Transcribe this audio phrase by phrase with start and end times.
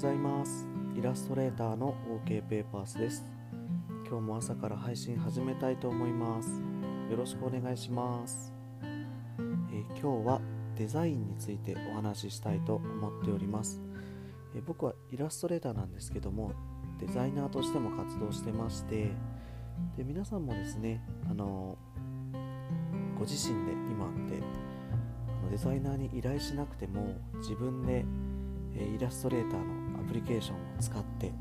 [0.00, 0.66] ざいます。
[0.96, 1.94] イラストレーターの
[2.26, 3.24] OK ペーパースです。
[4.08, 6.70] 今日も朝から配信始めたいと思います。
[7.10, 10.40] よろしくお願いします、えー、今日は
[10.76, 13.80] デザインについてお話ししたいと思っております、
[14.54, 16.52] えー、僕はイラストレーターなんですけども
[17.00, 19.10] デザイナーとしても活動してまして
[19.96, 21.76] で皆さんもですねあの
[23.18, 24.40] ご自身で今って
[25.50, 28.04] デザイナーに依頼しなくても自分で
[28.72, 31.32] イラストレーターのアプリケーションを使って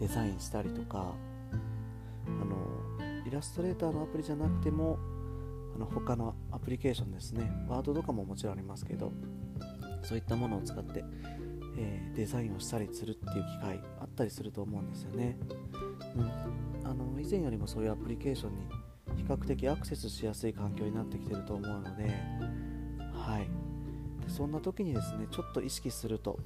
[0.00, 1.14] デザインしたりとか
[2.26, 2.56] あの
[3.26, 4.98] イラストレーターのアプリじゃなくても
[5.74, 7.50] あの他のアプリケーションですね。
[7.68, 9.12] ワードとかももちろんありますけど
[10.02, 11.04] そういったものを使って、
[11.78, 15.38] えー、デザインをしたりするっていう機会あったりすると思うんですよね、
[16.16, 18.66] うん、あの以前よりもそういうアプリケーションに
[19.16, 22.04] 比較的アクセスしやすい環境になってきてると思うので
[23.14, 23.48] はい。
[24.22, 26.38] でそんな時にですねちょっと意識すると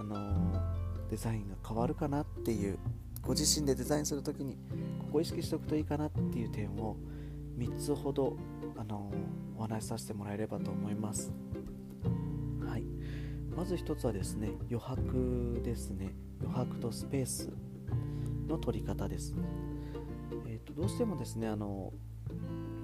[0.00, 0.52] あの、
[1.10, 2.78] デザインが変わるかなっていう
[3.20, 4.56] ご自身でデザインする時に
[4.98, 6.96] ここ意識しておくといいかなっていう点を
[7.58, 8.36] 3つほど、
[8.76, 9.12] あの、
[9.56, 11.32] お話しさせてもらえればと思います。
[12.66, 12.84] はい。
[13.54, 16.14] まず1つはですね余白ですね。
[16.40, 17.50] 余白とスペース
[18.48, 19.34] の取り方です。
[20.46, 21.92] えーと、とどうしてもですねあの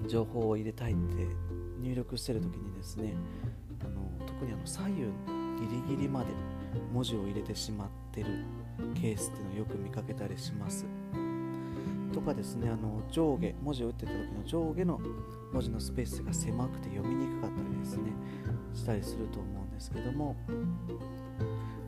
[0.07, 1.27] 情報を入れたいって
[1.81, 3.15] 入力してる時にですね
[3.81, 5.09] あの特にあの左右ギ
[5.89, 6.27] リギリまで
[6.93, 8.45] 文字を入れてしまってる
[8.95, 10.87] ケースっていうのをよく見かけたりします
[12.13, 15.01] とかですねあの上下文字を打ってた時の上下の
[15.53, 18.13] 文字のスペースが狭くて読みにくかったりですね
[18.75, 20.37] したりすると思うんですけども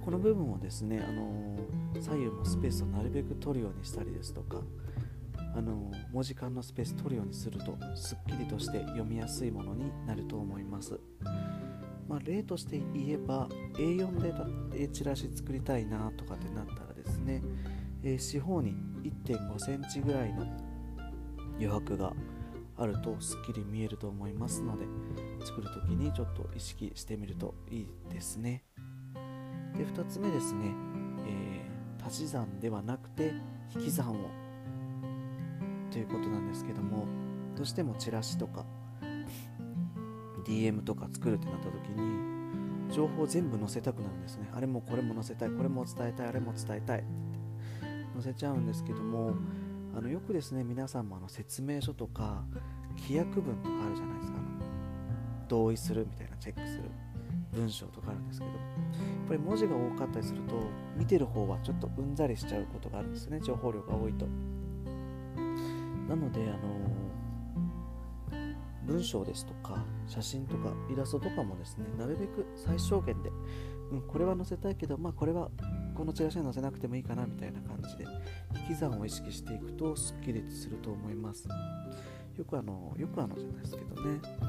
[0.05, 1.59] この部分をですねあの
[2.01, 4.61] 左右もスペースをなるべく取るようにしたりですとか
[5.57, 11.01] あの文字間のスペース取るようにするとすっきりとして読みやすいものになると思います。
[12.09, 17.43] まあ、例として言えば A4 でチラシ作りたいなとかってなったらですね、
[18.03, 18.75] えー、四方に
[19.27, 20.47] 1.5センチぐらいの
[21.59, 22.13] 余白が
[22.79, 24.87] あるとすっきり見えると思いますので
[25.45, 28.65] 作る時にちょっと意識してみるといいですね。
[29.77, 30.73] で2つ目ですね、
[31.27, 33.35] えー、足し算ではなくて
[33.75, 34.31] 引き算を
[35.91, 37.07] ということなんですけども
[37.57, 38.65] どうしてもチラシとか
[40.49, 44.49] DM とか作るってなった時に情報全部載せたくなるんですね。
[44.55, 45.51] あれもこれも載せたい。
[45.51, 46.29] これも伝えたい。
[46.29, 47.01] あれも伝えたい。
[47.01, 47.07] って
[48.15, 49.35] 載せちゃうんですけども
[49.95, 52.45] あのよくですね皆さんもあの説明書とか
[52.97, 54.39] 規約文とかあるじゃないですか。
[55.49, 56.85] 同意するみたいなチェックする。
[57.53, 58.53] 文章とかあるんですけど。
[58.53, 58.61] やっ
[59.29, 60.55] ぱり文字が多かったりすると
[60.97, 63.41] 見てる方はちょっとうんざりしちゃうことがあるんですね。
[63.43, 64.27] 情報量が多いと。
[66.09, 66.59] なので、あの
[68.89, 73.31] 文章ですとか写真とかイラストとかもですねなるべく最小限で、
[73.93, 75.51] うん、これは載せたいけど、まあ、これは
[75.95, 78.05] このチラシに載せなくてもいいかなみたいな感じで
[78.69, 81.49] 引き算を意識していくとすっきりすると思います。
[82.39, 84.45] よくあのよくあのじゃないですけどねあ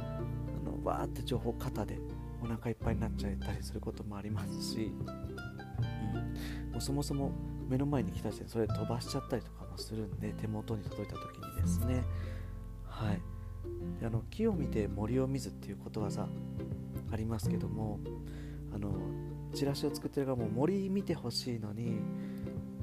[0.63, 1.99] のわーって情報型で
[2.41, 4.91] お腹いっぱいになっちゃったりすることもありますし、
[6.67, 7.31] うん、もうそもそも
[7.67, 12.03] 目の前に来た時点でそれ飛ばしちゃったりとかもするんで手元に届いた時にですね
[12.85, 13.21] はい。
[14.03, 16.27] あの木を見て森を見ずっていうことわざ
[17.11, 17.99] ありますけども
[18.73, 18.93] あの
[19.53, 21.99] チラシを作ってる側も森見てほしいのに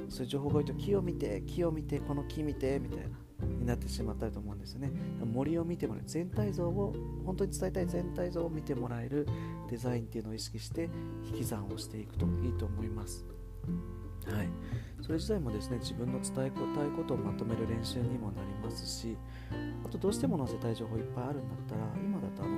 [0.09, 4.91] そういう情報が多いと木を見て木を見てこの木見てみたいなになってしまったりと思うんですよね。
[5.25, 6.95] 森を見てもらう全体像を
[7.25, 9.27] 本当に伝えたい全体像を見てもらえる
[9.69, 10.89] デザインっていうのを意識して
[11.25, 13.27] 引き算をしていくといいと思います。
[14.33, 14.49] はい、
[15.03, 19.17] それ自体もですね自分の伝えたいことをまとめる練習にもなりますし
[19.85, 22.53] あとどうしても載せたい情報いっぱいあるんだったら今だとあの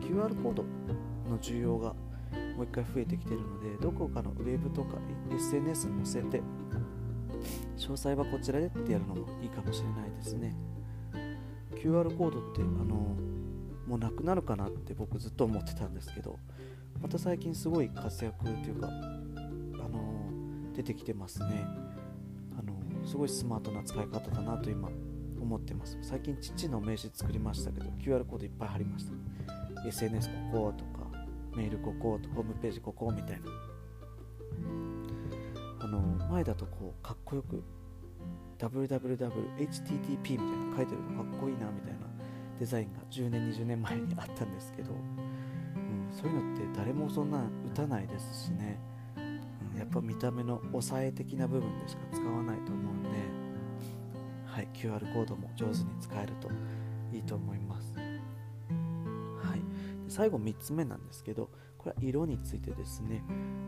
[0.00, 0.64] QR コード
[1.30, 1.94] の需要が
[2.56, 4.98] もう一回増えてきてるのでどこかのウェブとか
[5.34, 6.42] SNS に載せて
[7.76, 10.54] 詳細はこちらでってやるのもいいかもしれないですね。
[11.76, 12.94] QR コードってあの
[13.86, 16.38] もうなくなるかなって僕ずっと思ってたんですけど
[17.02, 18.88] また最近すごい活躍というか
[20.74, 21.66] 出てきてますね。
[22.58, 22.74] あの
[23.06, 24.88] すごいスマートな使い方だなと今
[25.40, 25.98] 思ってます。
[26.02, 29.12] 最近父の名刺作りましたけど QR コードいっぱい貼りました。
[29.86, 31.06] SNS こことか
[31.56, 33.50] メールこことホームページここみたいな。
[35.80, 36.00] あの
[36.30, 37.62] 前だとこうかっこよく
[38.58, 42.06] www.http みたいな書いてるのかっこいいなみたいな
[42.58, 48.80] デザインが10年20年前にあったんですけど、うん、そういうのって誰もそんな打たないですしね。
[49.76, 53.08] やっぱ見た目の抑え的な部分でしか使わないと思うんで、
[54.46, 56.48] はい、QR コードも上手に使えると
[57.12, 57.94] いいと思います。
[57.96, 58.02] は
[59.56, 59.58] い、
[60.04, 63.22] で最後3つ目なんですけどこれは色についてですね、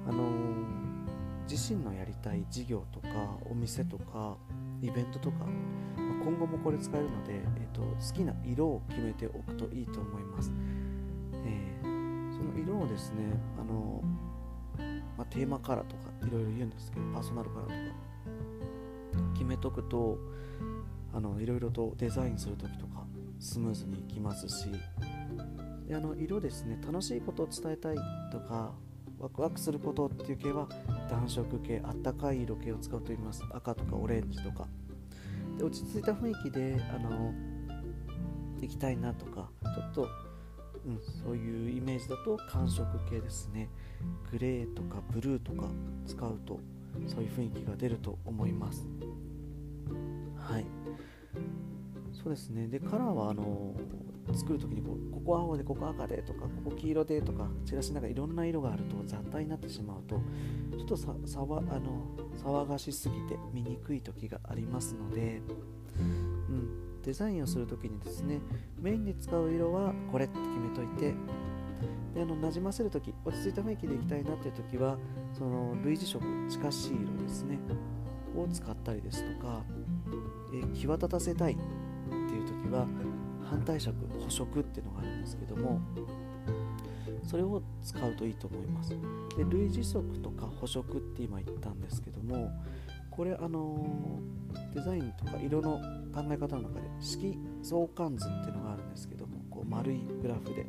[0.09, 3.09] あのー、自身のやりたい事業とか
[3.51, 4.37] お店とか
[4.83, 5.47] イベントとか、
[6.27, 10.53] 今後もこれ使えるので、えーと、好きな色を決めておくといいと思います、
[11.45, 14.16] えー、その色をですねあの、まあ、
[15.31, 20.19] テーマカラーとかいろいろ言うんですけどパーソナルカラーとか決めとくと
[21.41, 23.05] いろいろとデザインする時とか
[23.41, 24.67] スムーズにいきますし
[25.87, 27.97] であの色ですね楽しいことを伝えたい
[28.31, 28.75] とか
[29.19, 30.69] ワクワクすることっていう系は
[31.11, 33.43] 暖色系あったかい色系を使うと言います。
[33.51, 34.67] 赤とかオレンジとか。
[35.57, 37.33] で落ち着いた雰囲気であの
[38.61, 40.09] 行きたいなとかちょっと、
[40.87, 43.69] うん、そういうイメージだと寒色系ですね。
[44.31, 45.69] グレーとかブルーとか
[46.07, 46.61] 使うと
[47.07, 48.87] そういう雰囲気が出ると思います。
[50.37, 50.65] はい。
[52.13, 52.69] そうですね。
[52.69, 53.75] でカラーはあの
[54.35, 60.21] 作る時にこうここ青でここ赤でとかここ黄色でとか散らしながらいろんな色があると雑多になってしまうと
[60.77, 62.03] ちょっとささわあの
[62.37, 65.41] 騒がしすぎて見にくい時がありますので、
[65.99, 68.41] うん、デザインをする時にですね
[68.81, 71.15] メインで使う色はこれって決めといて
[72.15, 74.99] であの馴染ませる時落ち着いた雰囲気でいきたいなっていう時は
[75.33, 76.21] その類似色
[76.51, 77.59] 近しい色ですね
[78.37, 79.63] を使ったりですとか、
[80.53, 82.87] え際立たせたいっていう時は
[83.49, 85.81] 反対色補色っていうのがあるんですけども
[87.23, 88.91] それを使うといいと思います。
[88.91, 88.97] で
[89.49, 92.51] 類似色とか補色って今言ったんですけども
[93.17, 94.21] これあの
[94.75, 95.81] デザインとか色の
[96.15, 100.67] 考え方の中で色相関図っていうのがあるんですけどもこう丸いグラフで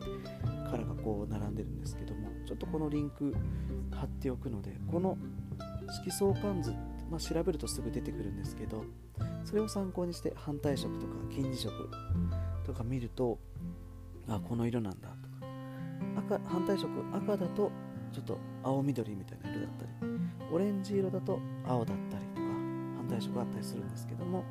[0.70, 3.36] カラーがこう並んでるんですけどもちょっとこのリンク
[3.92, 5.18] 貼っておくのでこの
[6.06, 6.72] 色相関図、
[7.10, 8.86] まあ、調べるとすぐ出てくるんですけど
[9.44, 11.72] それを参考にして反対色とか近似色
[12.66, 13.40] とか見ると
[14.28, 17.72] あこの色なんだとか赤反対色赤だと
[18.12, 19.92] ちょっと青緑みたいな色だったり
[20.52, 22.37] オレンジ色だと青だったり
[23.08, 24.44] 対色があったりするんですけども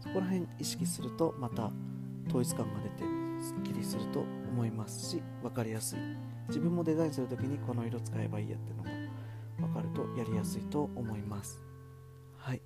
[0.00, 1.70] そこら辺意識するとまた
[2.28, 3.04] 統一感が出て
[3.42, 5.98] すっきりすると思いますし分かりやすい。
[6.48, 8.90] 自分もデザインする時にこの色使えばいいやっていうのが
[9.58, 11.62] 分かるとやりやすいと思います。
[12.36, 12.62] はい。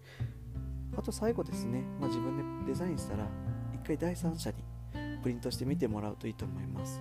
[0.96, 3.26] あと最後ですね、まあ、自分でデザインしたら
[3.72, 4.56] 一回第三者に
[5.22, 7.00] プリントして見てもらうといいと思います。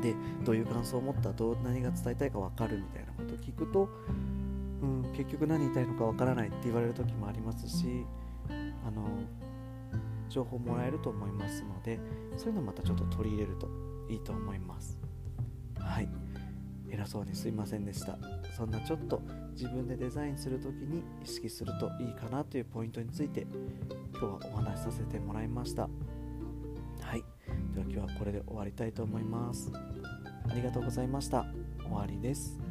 [0.00, 3.88] でどういう感想を持ったどう何が伝えたいか分かるみたいなことを聞くと、
[4.82, 8.06] うん、結局何言いたいのか分からないって言われる時もありますし
[8.86, 9.08] あの
[10.28, 11.98] 情報もらえると思いますので
[12.36, 13.68] そういうのまたちょっと取り入れると
[14.08, 14.98] いいと思います。
[15.78, 16.08] はい。
[16.90, 18.18] 偉そうにすいませんでした。
[18.56, 19.20] そんなちょっと
[19.52, 23.46] 自分でデザインする時に意識するといいかなというポイントについて
[24.12, 25.82] 今日はお話しさせてもらいました。
[25.82, 25.88] は
[27.16, 27.24] い。
[27.74, 29.70] では今日はこれで終わりたいと思います。
[30.50, 31.46] ありがとうございました。
[31.82, 32.67] 終わりです。